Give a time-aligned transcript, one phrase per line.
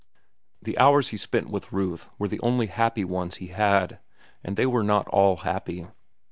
[0.63, 3.99] The hours he spent with Ruth were the only happy ones he had,
[4.43, 5.89] and they were not all happy.